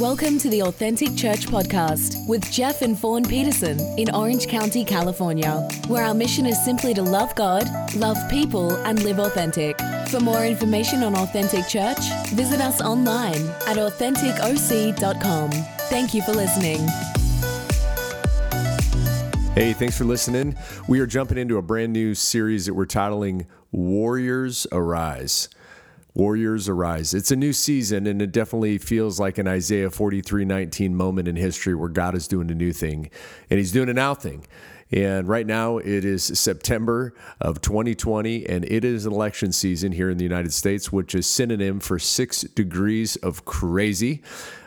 [0.00, 5.68] Welcome to the Authentic Church Podcast with Jeff and Fawn Peterson in Orange County, California,
[5.86, 9.78] where our mission is simply to love God, love people, and live authentic.
[10.08, 11.98] For more information on Authentic Church,
[12.30, 15.50] visit us online at AuthenticOC.com.
[15.50, 16.80] Thank you for listening.
[19.54, 20.56] Hey, thanks for listening.
[20.88, 25.50] We are jumping into a brand new series that we're titling Warriors Arise.
[26.14, 27.14] Warriors arise.
[27.14, 31.36] It's a new season, and it definitely feels like an Isaiah 43 19 moment in
[31.36, 33.10] history where God is doing a new thing,
[33.48, 34.46] and He's doing a now thing.
[34.92, 40.10] And right now it is September of 2020, and it is an election season here
[40.10, 44.22] in the United States, which is synonym for six degrees of crazy.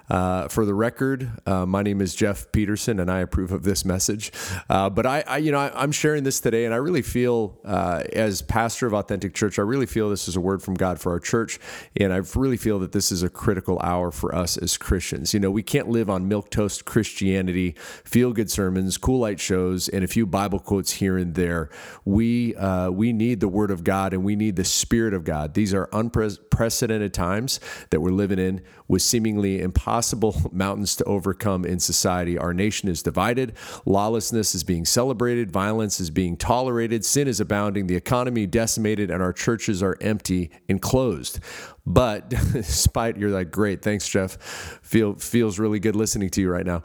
[0.09, 3.83] Uh, for the record, uh, my name is Jeff Peterson, and I approve of this
[3.83, 4.31] message.
[4.69, 7.57] Uh, but I, I, you know, I, am sharing this today, and I really feel,
[7.65, 10.99] uh, as pastor of Authentic Church, I really feel this is a word from God
[10.99, 11.59] for our church,
[11.97, 15.33] and I really feel that this is a critical hour for us as Christians.
[15.33, 19.89] You know, we can't live on milk toast Christianity, feel good sermons, cool light shows,
[19.89, 21.69] and a few Bible quotes here and there.
[22.03, 25.55] We uh, we need the Word of God, and we need the Spirit of God.
[25.55, 29.94] These are unprecedented times that we're living in with seemingly impossible
[30.51, 32.37] mountains to overcome in society.
[32.37, 33.53] Our nation is divided,
[33.85, 39.21] lawlessness is being celebrated, violence is being tolerated, sin is abounding, the economy decimated, and
[39.21, 41.39] our churches are empty and closed.
[41.85, 44.37] But despite you're like, great, thanks, Jeff.
[44.81, 46.83] Feel feels really good listening to you right now.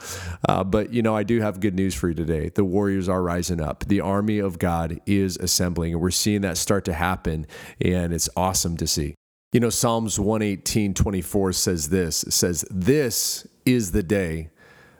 [0.48, 2.50] Uh, but you know, I do have good news for you today.
[2.50, 3.84] The warriors are rising up.
[3.86, 7.46] The army of God is assembling, and we're seeing that start to happen,
[7.80, 9.14] and it's awesome to see.
[9.52, 14.50] You know, Psalms 118, 24 says this says, This is the day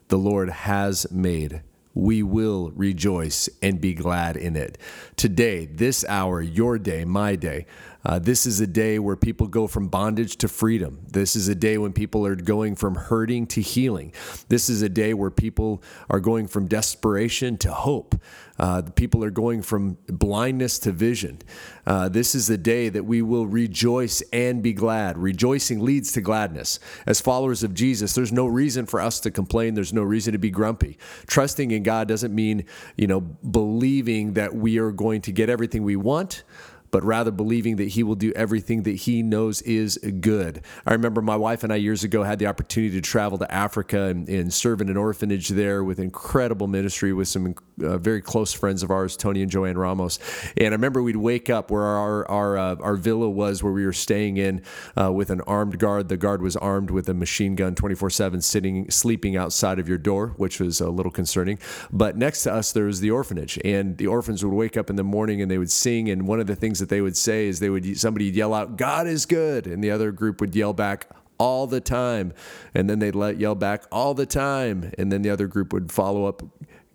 [0.09, 1.63] the Lord has made.
[1.95, 4.77] We will rejoice and be glad in it.
[5.15, 7.67] Today, this hour, your day, my day,
[8.05, 11.01] uh, this is a day where people go from bondage to freedom.
[11.09, 14.13] This is a day when people are going from hurting to healing.
[14.49, 18.15] This is a day where people are going from desperation to hope.
[18.59, 21.39] Uh, people are going from blindness to vision.
[21.87, 25.17] Uh, this is the day that we will rejoice and be glad.
[25.17, 26.79] Rejoicing leads to gladness.
[27.07, 29.75] As followers of Jesus, there's no reason for us to complain.
[29.75, 30.99] There's no reason to be grumpy.
[31.27, 32.67] Trusting in God doesn't mean,
[32.97, 36.45] you know, believing that we are going to get everything we want
[36.91, 40.63] but rather believing that He will do everything that He knows is good.
[40.87, 44.05] I remember my wife and I years ago had the opportunity to travel to Africa
[44.05, 48.53] and, and serve in an orphanage there with incredible ministry with some uh, very close
[48.53, 50.19] friends of ours, Tony and Joanne Ramos.
[50.57, 53.87] And I remember we'd wake up where our our uh, our villa was, where we
[53.87, 54.63] were staying in,
[55.01, 56.09] uh, with an armed guard.
[56.09, 59.89] The guard was armed with a machine gun, twenty four seven, sitting sleeping outside of
[59.89, 61.59] your door, which was a little concerning.
[61.91, 64.97] But next to us there was the orphanage, and the orphans would wake up in
[64.97, 66.11] the morning and they would sing.
[66.11, 68.77] And one of the things that they would say is they would somebody yell out,
[68.77, 71.07] "God is good," and the other group would yell back,
[71.41, 72.35] all the time.
[72.75, 74.93] And then they'd let yell back all the time.
[74.99, 76.43] And then the other group would follow up,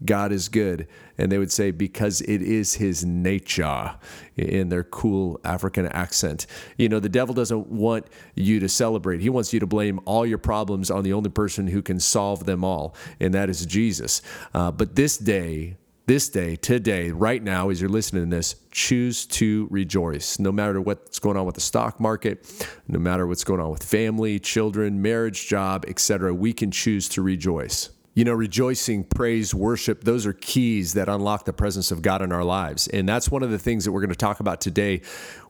[0.06, 0.88] God is good.
[1.18, 3.96] And they would say, because it is his nature
[4.36, 6.46] in their cool African accent.
[6.78, 9.22] You know, the devil doesn't want you to celebrate.
[9.22, 12.46] He wants you to blame all your problems on the only person who can solve
[12.46, 14.22] them all, and that is Jesus.
[14.54, 15.78] Uh, but this day,
[16.08, 20.38] this day, today, right now, as you're listening to this, choose to rejoice.
[20.38, 23.84] No matter what's going on with the stock market, no matter what's going on with
[23.84, 27.90] family, children, marriage, job, etc., we can choose to rejoice.
[28.16, 32.32] You know, rejoicing, praise, worship, those are keys that unlock the presence of God in
[32.32, 32.88] our lives.
[32.88, 35.02] And that's one of the things that we're going to talk about today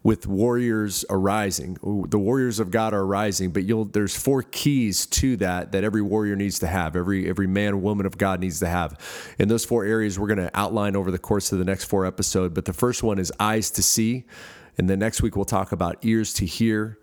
[0.02, 1.78] with warriors arising.
[2.10, 6.36] The warriors of God are arising, but there's four keys to that that every warrior
[6.36, 9.00] needs to have, every every man, or woman of God needs to have.
[9.38, 12.04] And those four areas we're going to outline over the course of the next four
[12.04, 12.56] episodes.
[12.56, 14.26] But the first one is eyes to see.
[14.80, 16.98] And then next week we'll talk about ears to hear,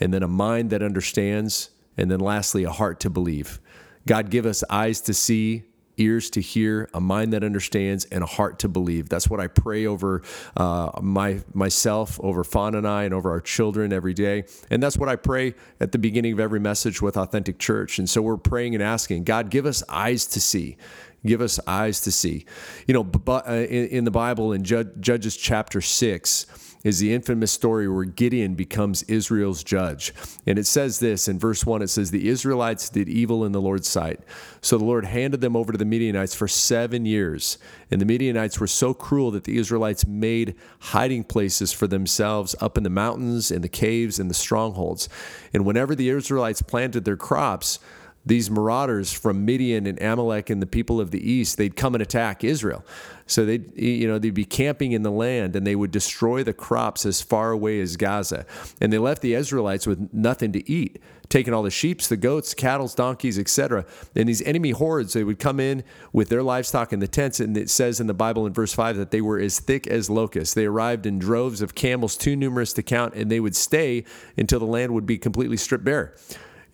[0.00, 3.60] and then a mind that understands, and then lastly, a heart to believe.
[4.08, 5.64] God, give us eyes to see,
[5.98, 9.10] ears to hear, a mind that understands, and a heart to believe.
[9.10, 10.22] That's what I pray over
[10.56, 14.44] uh, my myself, over Fawn and I, and over our children every day.
[14.70, 17.98] And that's what I pray at the beginning of every message with Authentic Church.
[17.98, 20.78] And so we're praying and asking, God, give us eyes to see.
[21.26, 22.46] Give us eyes to see.
[22.86, 26.46] You know, but uh, in, the Bible, in Judges chapter six
[26.84, 30.14] is the infamous story where Gideon becomes Israel's judge.
[30.46, 33.60] And it says this in verse 1 it says, The Israelites did evil in the
[33.60, 34.20] Lord's sight.
[34.60, 37.58] So the Lord handed them over to the Midianites for seven years.
[37.90, 42.76] And the Midianites were so cruel that the Israelites made hiding places for themselves up
[42.76, 45.08] in the mountains, in the caves, in the strongholds.
[45.52, 47.80] And whenever the Israelites planted their crops,
[48.28, 52.02] these marauders from Midian and Amalek and the people of the east, they'd come and
[52.02, 52.84] attack Israel.
[53.26, 56.54] So they'd, you know, they'd be camping in the land and they would destroy the
[56.54, 58.46] crops as far away as Gaza.
[58.80, 62.54] And they left the Israelites with nothing to eat, taking all the sheep, the goats,
[62.54, 63.84] cattle, donkeys, etc.
[64.14, 67.40] And these enemy hordes, they would come in with their livestock in the tents.
[67.40, 70.08] And it says in the Bible in verse 5 that they were as thick as
[70.08, 70.54] locusts.
[70.54, 74.04] They arrived in droves of camels, too numerous to count, and they would stay
[74.36, 76.14] until the land would be completely stripped bare.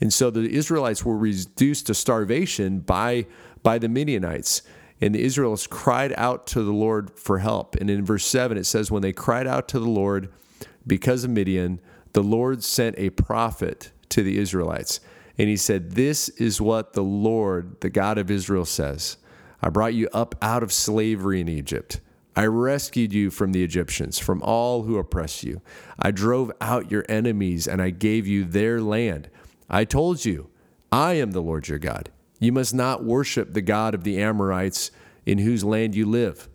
[0.00, 3.26] And so the Israelites were reduced to starvation by,
[3.62, 4.62] by the Midianites.
[5.00, 7.76] And the Israelites cried out to the Lord for help.
[7.76, 10.32] And in verse 7, it says, When they cried out to the Lord
[10.86, 11.80] because of Midian,
[12.12, 15.00] the Lord sent a prophet to the Israelites.
[15.36, 19.16] And he said, This is what the Lord, the God of Israel, says
[19.60, 22.00] I brought you up out of slavery in Egypt.
[22.36, 25.60] I rescued you from the Egyptians, from all who oppress you.
[25.98, 29.28] I drove out your enemies and I gave you their land.
[29.68, 30.50] I told you,
[30.92, 32.10] I am the Lord your God.
[32.38, 34.90] You must not worship the God of the Amorites
[35.26, 36.48] in whose land you live.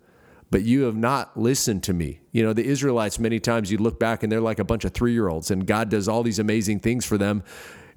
[0.50, 2.20] But you have not listened to me.
[2.32, 4.92] You know, the Israelites, many times you look back and they're like a bunch of
[4.92, 7.44] three year olds, and God does all these amazing things for them.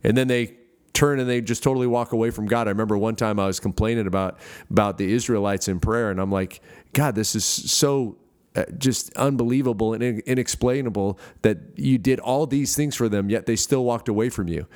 [0.03, 0.55] And then they
[0.93, 2.67] turn and they just totally walk away from God.
[2.67, 4.37] I remember one time I was complaining about
[4.69, 6.61] about the Israelites in prayer, and I'm like,
[6.93, 8.17] God, this is so
[8.55, 13.55] uh, just unbelievable and inexplainable that you did all these things for them, yet they
[13.55, 14.67] still walked away from you.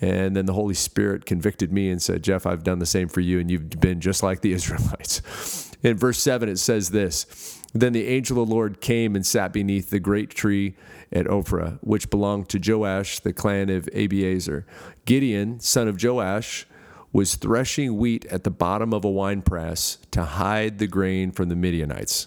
[0.00, 3.20] And then the Holy Spirit convicted me and said, Jeff, I've done the same for
[3.20, 5.70] you, and you've been just like the Israelites.
[5.82, 9.52] In verse 7, it says this Then the angel of the Lord came and sat
[9.52, 10.74] beneath the great tree
[11.12, 14.64] at Ophrah, which belonged to Joash, the clan of Abiezer.
[15.04, 16.66] Gideon, son of Joash,
[17.12, 21.56] was threshing wheat at the bottom of a winepress to hide the grain from the
[21.56, 22.26] Midianites.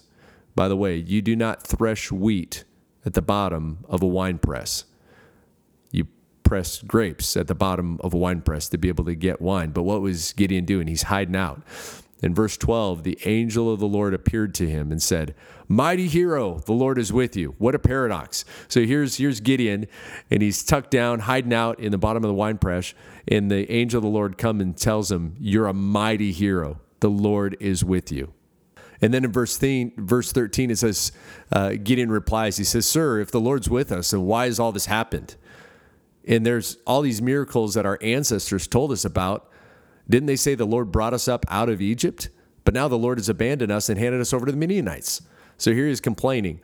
[0.58, 2.64] By the way, you do not thresh wheat
[3.06, 4.86] at the bottom of a wine press.
[5.92, 6.08] You
[6.42, 9.70] press grapes at the bottom of a wine press to be able to get wine.
[9.70, 10.88] But what was Gideon doing?
[10.88, 11.62] He's hiding out.
[12.24, 15.36] In verse 12, the angel of the Lord appeared to him and said,
[15.68, 17.54] Mighty hero, the Lord is with you.
[17.60, 18.44] What a paradox.
[18.68, 19.86] So here's, here's Gideon,
[20.32, 22.96] and he's tucked down, hiding out in the bottom of the wine press.
[23.28, 26.82] And the angel of the Lord comes and tells him, You're a mighty hero.
[27.00, 28.34] The Lord is with you.
[29.02, 31.12] And then in verse 13, verse 13 it says,
[31.52, 34.72] uh, Gideon replies, He says, Sir, if the Lord's with us, and why has all
[34.72, 35.36] this happened?
[36.28, 39.50] And there's all these miracles that our ancestors told us about.
[40.10, 42.30] Didn't they say the Lord brought us up out of Egypt?
[42.66, 45.22] But now the Lord has abandoned us and handed us over to the Midianites.
[45.58, 46.60] So here he's complaining.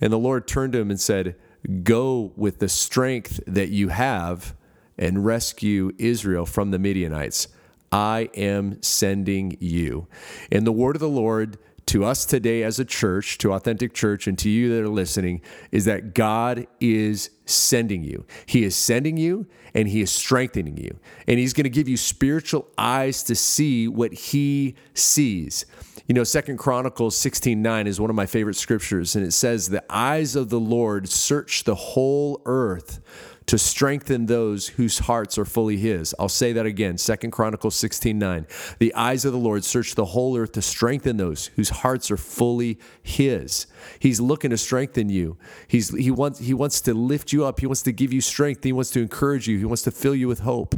[0.00, 1.34] And the Lord turned to him and said,
[1.82, 4.54] Go with the strength that you have
[4.96, 7.48] and rescue Israel from the Midianites.
[7.92, 10.06] I am sending you.
[10.52, 14.26] And the word of the Lord to us today as a church, to Authentic Church,
[14.26, 15.40] and to you that are listening,
[15.70, 18.24] is that God is sending you.
[18.46, 20.98] He is sending you and He is strengthening you.
[21.26, 25.66] And He's going to give you spiritual eyes to see what He sees.
[26.06, 29.68] You know, Second Chronicles 16 9 is one of my favorite scriptures, and it says,
[29.68, 33.00] The eyes of the Lord search the whole earth
[33.46, 36.14] to strengthen those whose hearts are fully his.
[36.18, 36.98] I'll say that again.
[36.98, 38.46] Second Chronicles 16 9.
[38.78, 42.16] The eyes of the Lord search the whole earth to strengthen those whose hearts are
[42.16, 43.66] fully his.
[43.98, 45.36] He's looking to strengthen you.
[45.66, 47.60] He's, he, wants, he wants to lift you up.
[47.60, 48.62] He wants to give you strength.
[48.62, 49.58] He wants to encourage you.
[49.58, 50.76] He wants to fill you with hope.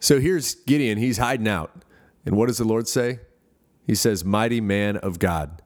[0.00, 0.98] So here's Gideon.
[0.98, 1.84] He's hiding out.
[2.26, 3.20] And what does the Lord say?
[3.86, 5.62] He says, Mighty man of God.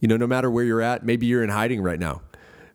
[0.00, 2.22] You know, no matter where you're at, maybe you're in hiding right now.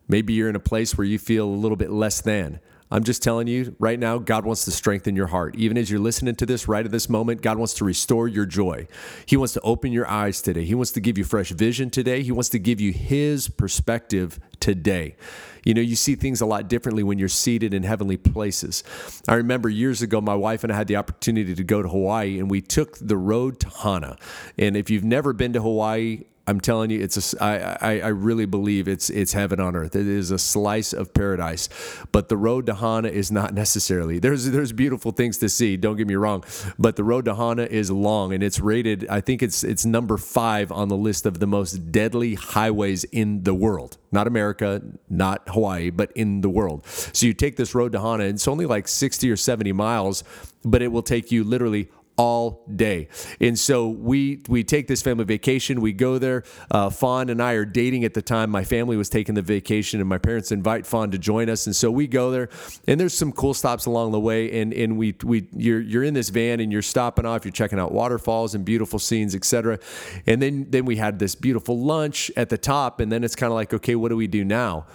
[0.08, 2.60] Maybe you're in a place where you feel a little bit less than.
[2.92, 5.56] I'm just telling you right now, God wants to strengthen your heart.
[5.56, 8.44] Even as you're listening to this right at this moment, God wants to restore your
[8.44, 8.86] joy.
[9.24, 10.66] He wants to open your eyes today.
[10.66, 12.22] He wants to give you fresh vision today.
[12.22, 15.16] He wants to give you His perspective today.
[15.64, 18.84] You know, you see things a lot differently when you're seated in heavenly places.
[19.26, 22.38] I remember years ago, my wife and I had the opportunity to go to Hawaii,
[22.38, 24.18] and we took the road to Hana.
[24.58, 27.42] And if you've never been to Hawaii, I'm telling you, it's a.
[27.42, 29.96] I, I, I really believe it's it's heaven on earth.
[29.96, 31.70] It is a slice of paradise,
[32.12, 34.18] but the road to Hana is not necessarily.
[34.18, 35.78] There's there's beautiful things to see.
[35.78, 36.44] Don't get me wrong,
[36.78, 39.08] but the road to Hana is long and it's rated.
[39.08, 43.44] I think it's it's number five on the list of the most deadly highways in
[43.44, 43.96] the world.
[44.12, 46.86] Not America, not Hawaii, but in the world.
[46.86, 50.22] So you take this road to Hana, and it's only like 60 or 70 miles,
[50.66, 53.08] but it will take you literally all day.
[53.40, 55.80] And so we we take this family vacation.
[55.80, 56.44] We go there.
[56.70, 58.50] Uh, Fawn and I are dating at the time.
[58.50, 61.66] My family was taking the vacation, and my parents invite Fawn to join us.
[61.66, 62.48] And so we go there,
[62.86, 64.60] and there's some cool stops along the way.
[64.60, 67.44] And and we we you're you're in this van and you're stopping off.
[67.44, 69.78] You're checking out waterfalls and beautiful scenes, etc.
[70.26, 73.50] And then then we had this beautiful lunch at the top, and then it's kind
[73.50, 74.86] of like, okay, what do we do now?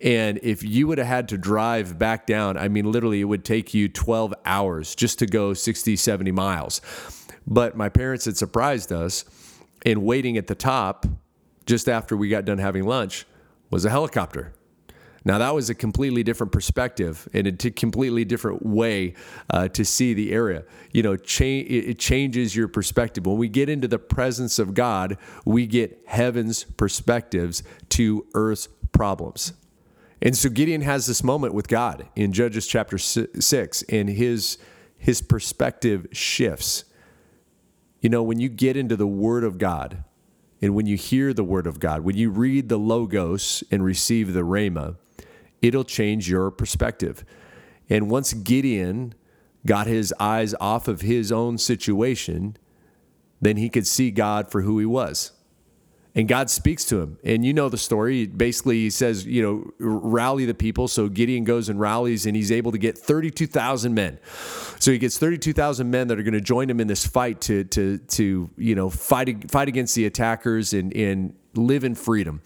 [0.00, 3.44] And if you would have had to drive back down, I mean, literally, it would
[3.44, 6.80] take you 12 hours just to go 60, 70 miles.
[7.46, 9.24] But my parents had surprised us,
[9.86, 11.06] and waiting at the top
[11.66, 13.26] just after we got done having lunch
[13.70, 14.52] was a helicopter.
[15.26, 19.14] Now, that was a completely different perspective and a completely different way
[19.48, 20.64] uh, to see the area.
[20.92, 23.24] You know, cha- it changes your perspective.
[23.24, 29.54] When we get into the presence of God, we get heaven's perspectives to earth's problems.
[30.22, 34.58] And so Gideon has this moment with God in Judges chapter 6, and his,
[34.96, 36.84] his perspective shifts.
[38.00, 40.04] You know, when you get into the Word of God,
[40.62, 44.32] and when you hear the Word of God, when you read the Logos and receive
[44.32, 44.96] the Rhema,
[45.60, 47.24] it'll change your perspective.
[47.90, 49.14] And once Gideon
[49.66, 52.56] got his eyes off of his own situation,
[53.40, 55.32] then he could see God for who he was
[56.14, 57.18] and God speaks to him.
[57.24, 58.26] And you know the story.
[58.26, 60.86] Basically, he says, you know, rally the people.
[60.86, 64.18] So Gideon goes and rallies, and he's able to get 32,000 men.
[64.78, 67.64] So he gets 32,000 men that are going to join him in this fight to,
[67.64, 72.42] to, to you know, fight, fight against the attackers and, and live in freedom.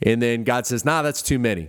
[0.00, 1.68] And then God says, nah, that's too many.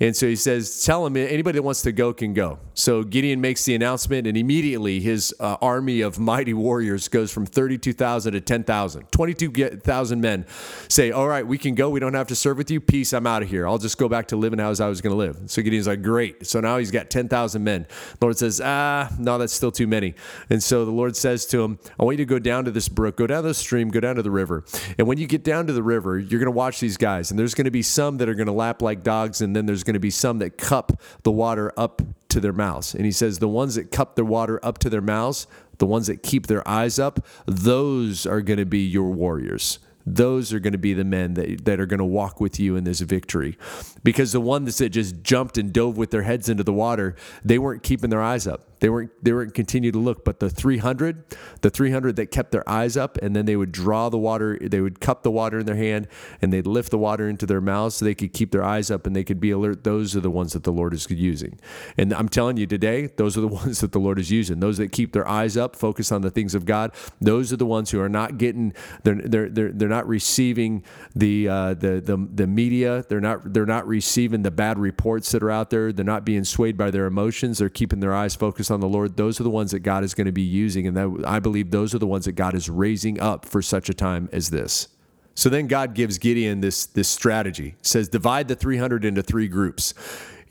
[0.00, 2.58] And so he says, Tell him anybody that wants to go can go.
[2.74, 7.46] So Gideon makes the announcement, and immediately his uh, army of mighty warriors goes from
[7.46, 9.12] 32,000 to 10,000.
[9.12, 10.46] 22,000 men
[10.88, 11.90] say, All right, we can go.
[11.90, 12.80] We don't have to serve with you.
[12.80, 13.12] Peace.
[13.12, 13.66] I'm out of here.
[13.66, 15.50] I'll just go back to living as I was going to live.
[15.50, 16.46] So Gideon's like, Great.
[16.46, 17.86] So now he's got 10,000 men.
[18.18, 20.14] The Lord says, Ah, no, that's still too many.
[20.48, 22.88] And so the Lord says to him, I want you to go down to this
[22.88, 24.64] brook, go down to the stream, go down to the river.
[24.98, 27.38] And when you get down to the river, you're going to watch these guys, and
[27.38, 29.84] there's going to be some that are going to lap like dogs, and then there's
[29.84, 32.94] going to be some that cup the water up to their mouths.
[32.94, 35.46] And he says, the ones that cup their water up to their mouths,
[35.78, 40.52] the ones that keep their eyes up, those are going to be your warriors those
[40.52, 42.84] are going to be the men that, that are going to walk with you in
[42.84, 43.56] this victory.
[44.02, 47.14] Because the ones that just jumped and dove with their heads into the water,
[47.44, 48.69] they weren't keeping their eyes up.
[48.80, 50.24] They weren't they weren't continue to look.
[50.24, 54.08] But the 300, the 300 that kept their eyes up, and then they would draw
[54.08, 56.08] the water, they would cup the water in their hand,
[56.42, 59.06] and they'd lift the water into their mouths so they could keep their eyes up
[59.06, 59.84] and they could be alert.
[59.84, 61.58] Those are the ones that the Lord is using.
[61.96, 64.60] And I'm telling you today, those are the ones that the Lord is using.
[64.60, 66.92] Those that keep their eyes up, focus on the things of God.
[67.20, 68.72] Those are the ones who are not getting
[69.04, 70.84] they're they're they're, they're not receiving
[71.14, 73.04] the, uh, the the the media.
[73.08, 75.92] They're not they're not receiving the bad reports that are out there.
[75.92, 77.58] They're not being swayed by their emotions.
[77.58, 79.16] They're keeping their eyes focused on the Lord.
[79.16, 81.70] Those are the ones that God is going to be using, and that, I believe
[81.70, 84.88] those are the ones that God is raising up for such a time as this.
[85.34, 87.76] So then God gives Gideon this this strategy.
[87.82, 89.94] says divide the 300 into three groups.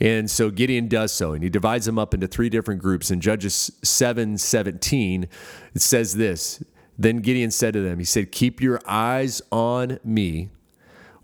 [0.02, 3.12] And so Gideon does so, and he divides them up into three different groups.
[3.12, 5.28] In Judges 7 17,
[5.76, 6.64] it says this
[7.00, 10.50] then Gideon said to them, He said, Keep your eyes on me.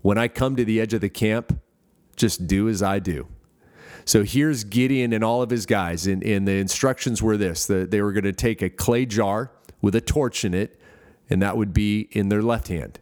[0.00, 1.60] When I come to the edge of the camp,
[2.16, 3.28] just do as I do.
[4.06, 6.06] So here's Gideon and all of his guys.
[6.06, 9.50] And, and the instructions were this that they were going to take a clay jar
[9.82, 10.80] with a torch in it,
[11.28, 12.98] and that would be in their left hand.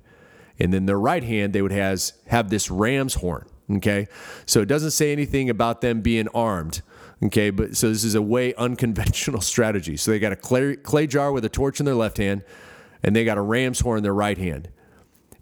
[0.59, 3.47] And then their right hand, they would has, have this ram's horn.
[3.71, 4.09] Okay.
[4.47, 6.83] So it doesn't say anything about them being armed.
[7.23, 9.97] Okay, but so this is a way unconventional strategy.
[9.97, 12.43] So they got a clay, clay jar with a torch in their left hand,
[13.03, 14.69] and they got a ram's horn in their right hand.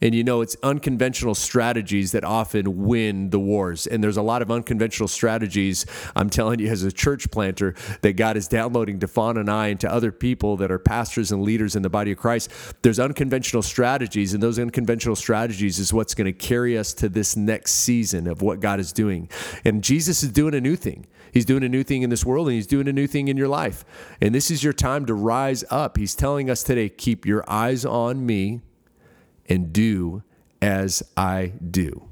[0.02, 3.87] And you know, it's unconventional strategies that often win the wars.
[3.87, 8.14] And there's a lot of unconventional strategies, I'm telling you, as a church planter, that
[8.14, 11.42] God is downloading to Fawn and I and to other people that are pastors and
[11.42, 12.50] leaders in the body of Christ.
[12.82, 17.37] There's unconventional strategies, and those unconventional strategies is what's going to carry us to this
[17.37, 19.28] next season of what God is doing.
[19.64, 21.06] And Jesus is doing a new thing.
[21.32, 23.37] He's doing a new thing in this world and he's doing a new thing in
[23.38, 23.85] your life.
[24.21, 25.97] And this is your time to rise up.
[25.97, 28.61] He's telling us today keep your eyes on me
[29.52, 30.23] and do
[30.62, 32.09] as I do.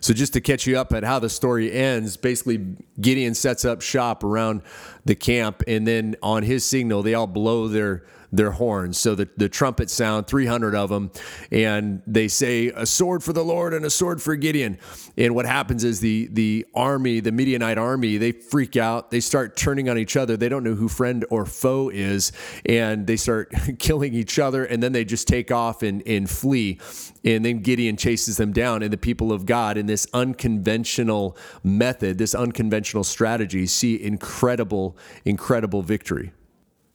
[0.00, 3.80] So, just to catch you up at how the story ends, basically, Gideon sets up
[3.80, 4.62] shop around
[5.04, 8.98] the camp, and then on his signal, they all blow their their horns.
[8.98, 11.10] So the, the trumpet sound, 300 of them,
[11.50, 14.78] and they say, A sword for the Lord and a sword for Gideon.
[15.18, 19.10] And what happens is the, the army, the Midianite army, they freak out.
[19.10, 20.36] They start turning on each other.
[20.36, 22.32] They don't know who friend or foe is,
[22.64, 26.80] and they start killing each other, and then they just take off and, and flee.
[27.24, 32.16] And then Gideon chases them down, and the people of God, in this unconventional method,
[32.16, 36.32] this unconventional strategy, see incredible, incredible victory.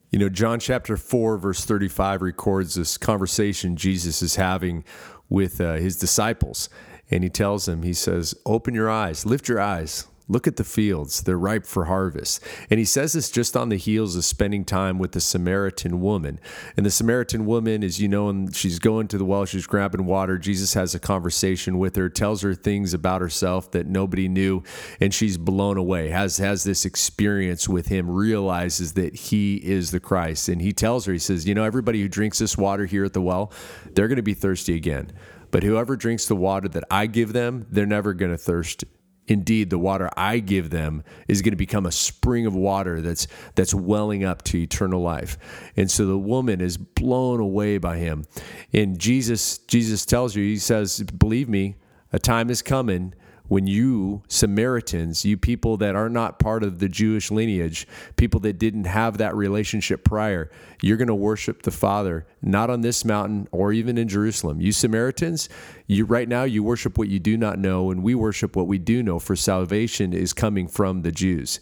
[0.10, 4.86] You know, John chapter 4, verse 35 records this conversation Jesus is having
[5.28, 6.70] with uh, his disciples.
[7.12, 10.66] And he tells them, he says, Open your eyes, lift your eyes, Look at the
[10.66, 12.44] fields, they're ripe for harvest.
[12.70, 16.42] And he says this just on the heels of spending time with the Samaritan woman.
[16.76, 20.06] And the Samaritan woman as you know, and she's going to the well, she's grabbing
[20.06, 20.38] water.
[20.38, 24.64] Jesus has a conversation with her, tells her things about herself that nobody knew,
[25.00, 30.00] and she's blown away, has, has this experience with him, realizes that he is the
[30.02, 30.50] Christ.
[30.50, 33.14] And he tells her, he says, You know, everybody who drinks this water here at
[33.14, 33.52] the well,
[33.94, 35.14] they're going to be thirsty again.
[35.52, 38.84] But whoever drinks the water that I give them, they're never going to thirst
[39.28, 43.28] indeed the water I give them is going to become a spring of water that's
[43.56, 45.38] that's welling up to eternal life.
[45.76, 48.26] And so the woman is blown away by him.
[48.74, 51.76] And Jesus Jesus tells you he says believe me
[52.12, 53.14] a time is coming
[53.48, 58.60] when you Samaritans, you people that are not part of the Jewish lineage, people that
[58.60, 60.52] didn't have that relationship prior,
[60.82, 64.60] you're going to worship the Father not on this mountain or even in Jerusalem.
[64.60, 65.50] You Samaritans,
[65.88, 68.78] you right now you worship what you do not know and we worship what we
[68.78, 71.60] do know for salvation is coming from the Jews.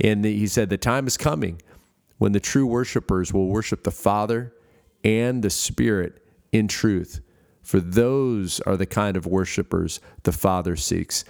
[0.00, 1.60] And the, he said the time is coming
[2.18, 4.54] when the true worshipers will worship the Father
[5.04, 7.20] and the Spirit in truth
[7.66, 11.24] for those are the kind of worshipers the Father seeks.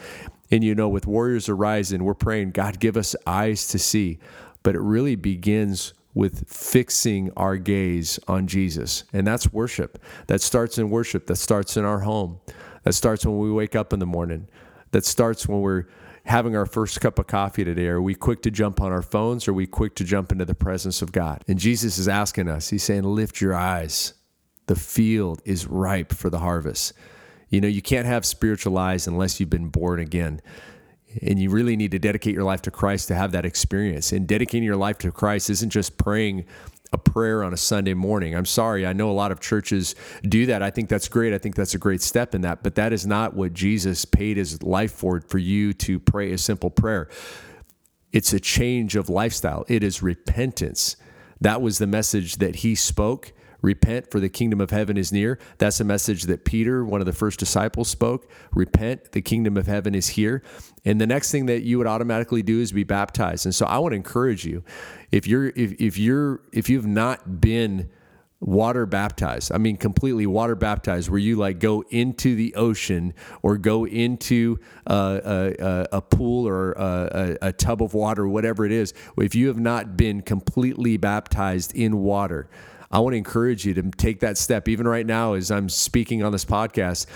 [0.51, 4.19] And you know, with Warriors Arising, we're praying, God, give us eyes to see.
[4.63, 9.05] But it really begins with fixing our gaze on Jesus.
[9.15, 9.99] And that's worship.
[10.27, 11.27] That starts in worship.
[11.27, 12.39] That starts in our home.
[12.83, 14.47] That starts when we wake up in the morning.
[14.91, 15.87] That starts when we're
[16.27, 17.87] having our first cup of coffee today?
[17.87, 19.49] Are we quick to jump on our phones?
[19.49, 21.43] Are we quick to jump into the presence of God?
[21.49, 24.13] And Jesus is asking us, He's saying, Lift your eyes.
[24.67, 26.93] The field is ripe for the harvest.
[27.49, 30.41] You know, you can't have spiritual eyes unless you've been born again.
[31.23, 34.13] And you really need to dedicate your life to Christ to have that experience.
[34.13, 36.45] And dedicating your life to Christ isn't just praying
[36.93, 38.35] a prayer on a Sunday morning.
[38.35, 40.63] I'm sorry, I know a lot of churches do that.
[40.63, 41.33] I think that's great.
[41.33, 44.37] I think that's a great step in that, but that is not what Jesus paid
[44.37, 47.09] his life for for you to pray a simple prayer.
[48.13, 49.65] It's a change of lifestyle.
[49.69, 50.97] It is repentance.
[51.41, 53.33] That was the message that he spoke
[53.67, 55.41] Repent, for the kingdom of heaven is near.
[55.59, 58.31] That's a message that Peter, one of the first disciples, spoke.
[58.53, 60.45] Repent, the kingdom of heaven is here.
[60.85, 63.45] And the next thing that you would automatically do is be baptized.
[63.45, 64.63] And so I want to encourage you,
[65.11, 67.91] if you're if, if you're if you've not been
[68.39, 73.57] water baptized i mean completely water baptized where you like go into the ocean or
[73.57, 75.49] go into a,
[75.91, 79.59] a, a pool or a, a, tub of water whatever it is if you have
[79.59, 82.47] not been completely baptized in water
[82.91, 84.69] I want to encourage you to take that step.
[84.69, 87.07] Even right now, as I'm speaking on this podcast,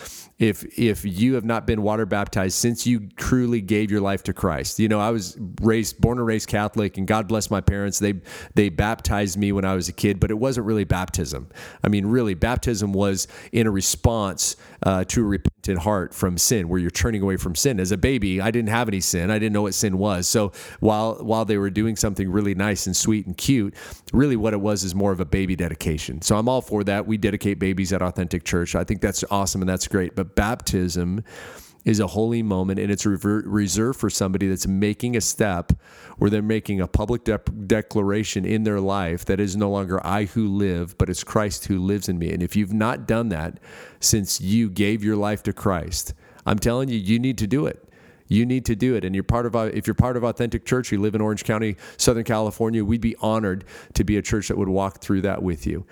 [0.40, 4.32] if if you have not been water baptized since you truly gave your life to
[4.32, 4.78] Christ.
[4.78, 7.98] You know, I was raised born and raised Catholic and God bless my parents.
[7.98, 8.14] They
[8.54, 11.50] they baptized me when I was a kid, but it wasn't really baptism.
[11.84, 16.70] I mean, really baptism was in a response uh, to a repentant heart from sin
[16.70, 17.78] where you're turning away from sin.
[17.78, 19.30] As a baby, I didn't have any sin.
[19.30, 20.26] I didn't know what sin was.
[20.26, 23.74] So while while they were doing something really nice and sweet and cute,
[24.14, 26.22] really what it was is more of a baby dedication.
[26.22, 27.06] So I'm all for that.
[27.06, 28.74] We dedicate babies at Authentic Church.
[28.74, 30.16] I think that's awesome and that's great.
[30.16, 31.22] But baptism
[31.84, 35.72] is a holy moment and it's reserved for somebody that's making a step
[36.18, 40.24] where they're making a public de- declaration in their life that is no longer I
[40.24, 42.32] who live, but it's Christ who lives in me.
[42.32, 43.60] And if you've not done that
[44.00, 46.14] since you gave your life to Christ,
[46.46, 47.89] I'm telling you, you need to do it
[48.30, 49.04] you need to do it.
[49.04, 51.76] And you're part of, if you're part of Authentic Church, you live in Orange County,
[51.96, 53.64] Southern California, we'd be honored
[53.94, 55.84] to be a church that would walk through that with you.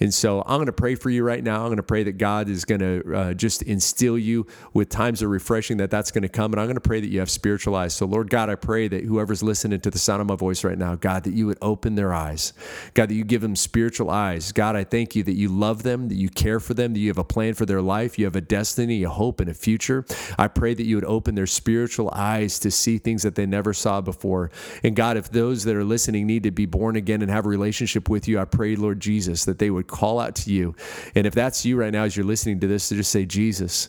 [0.00, 1.60] And so I'm going to pray for you right now.
[1.60, 5.20] I'm going to pray that God is going to uh, just instill you with times
[5.20, 6.52] of refreshing that that's going to come.
[6.52, 7.94] And I'm going to pray that you have spiritual eyes.
[7.94, 10.78] So Lord God, I pray that whoever's listening to the sound of my voice right
[10.78, 12.54] now, God, that you would open their eyes.
[12.94, 14.50] God, that you give them spiritual eyes.
[14.50, 17.08] God, I thank you that you love them, that you care for them, that you
[17.08, 20.06] have a plan for their life, you have a destiny, a hope, and a future.
[20.38, 23.44] I pray that you would open their spirit spiritual eyes to see things that they
[23.44, 24.52] never saw before.
[24.84, 27.48] And God, if those that are listening need to be born again and have a
[27.48, 30.76] relationship with you, I pray, Lord Jesus, that they would call out to you.
[31.16, 33.88] And if that's you right now as you're listening to this, to just say, Jesus,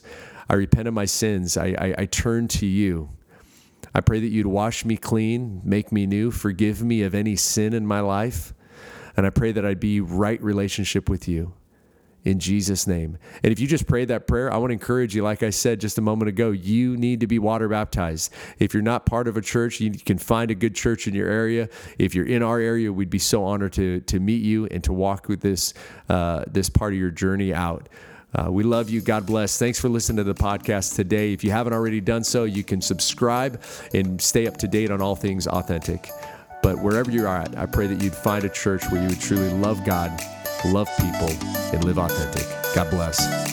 [0.49, 1.55] I repent of my sins.
[1.55, 3.09] I, I, I turn to you.
[3.93, 7.75] I pray that you'd wash me clean, make me new, forgive me of any sin
[7.75, 8.55] in my life.
[9.15, 11.53] And I pray that I'd be right relationship with you
[12.23, 13.17] in Jesus' name.
[13.43, 15.79] And if you just prayed that prayer, I want to encourage you, like I said
[15.81, 18.33] just a moment ago, you need to be water baptized.
[18.59, 21.29] If you're not part of a church, you can find a good church in your
[21.29, 21.69] area.
[21.99, 24.93] If you're in our area, we'd be so honored to, to meet you and to
[24.93, 25.73] walk with this,
[26.09, 27.89] uh, this part of your journey out.
[28.33, 28.99] Uh, we love you.
[28.99, 29.59] God bless.
[29.59, 31.33] Thanks for listening to the podcast today.
[31.33, 33.61] If you haven't already done so, you can subscribe
[33.93, 36.09] and stay up to date on all things authentic.
[36.63, 39.19] But wherever you are at, I pray that you'd find a church where you would
[39.19, 40.19] truly love God
[40.65, 41.29] love people,
[41.73, 42.47] and live authentic.
[42.75, 43.52] God bless.